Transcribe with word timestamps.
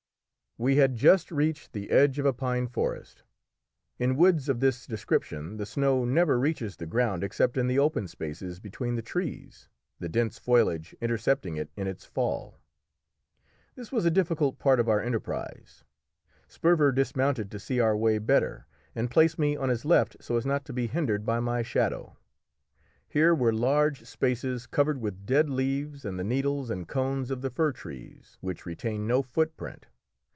We 0.57 0.75
had 0.75 0.95
just 0.95 1.31
reached 1.31 1.71
the 1.71 1.89
edge 1.89 2.19
of 2.19 2.25
a 2.27 2.33
pine 2.33 2.67
forest. 2.67 3.23
In 3.97 4.15
woods 4.17 4.47
of 4.47 4.59
this 4.59 4.85
description 4.85 5.55
the 5.57 5.65
snow 5.65 6.05
never 6.05 6.37
reaches 6.37 6.75
the 6.75 6.85
ground 6.85 7.23
except 7.23 7.57
in 7.57 7.65
the 7.65 7.79
open 7.79 8.07
spaces 8.07 8.59
between 8.59 8.95
the 8.95 9.01
trees, 9.01 9.69
the 9.99 10.09
dense 10.09 10.37
foliage 10.37 10.93
intercepting 11.01 11.55
it 11.55 11.71
in 11.75 11.87
its 11.87 12.05
fall. 12.05 12.59
This 13.75 13.91
was 13.91 14.05
a 14.05 14.11
difficult 14.11 14.59
part 14.59 14.79
of 14.79 14.87
our 14.87 15.01
enterprise. 15.01 15.83
Sperver 16.47 16.91
dismounted 16.91 17.49
to 17.49 17.59
see 17.59 17.79
our 17.79 17.97
way 17.97 18.19
better, 18.19 18.67
and 18.93 19.09
placed 19.09 19.39
me 19.39 19.55
on 19.55 19.69
his 19.69 19.83
left 19.85 20.17
so 20.19 20.37
as 20.37 20.45
not 20.45 20.63
to 20.65 20.73
be 20.73 20.85
hindered 20.85 21.25
by 21.25 21.39
my 21.39 21.63
shadow. 21.63 22.17
Here 23.07 23.33
were 23.33 23.53
large 23.53 24.05
spaces 24.05 24.67
covered 24.67 24.99
with 25.01 25.25
dead 25.25 25.49
leaves 25.49 26.03
and 26.05 26.19
the 26.19 26.23
needles 26.25 26.69
and 26.69 26.87
cones 26.87 27.31
of 27.31 27.41
the 27.41 27.49
fir 27.49 27.71
trees, 27.71 28.37
which 28.41 28.65
retain 28.67 29.07
no 29.07 29.23
footprint. 29.23 29.87